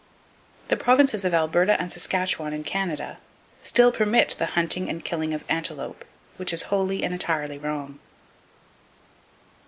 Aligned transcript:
The 0.69 0.77
Provinces 0.77 1.25
of 1.25 1.33
Alberta 1.35 1.79
and 1.79 1.91
Saskatchewan, 1.91 2.53
in 2.53 2.63
Canada, 2.63 3.19
still 3.61 3.91
permit 3.91 4.31
the 4.39 4.47
hunting 4.57 4.89
and 4.89 5.05
killing 5.05 5.31
of 5.31 5.43
antelope; 5.47 6.05
which 6.37 6.51
is 6.51 6.63
wholly 6.73 7.03
and 7.03 7.13
entirely 7.13 7.59
wrong. 7.59 7.99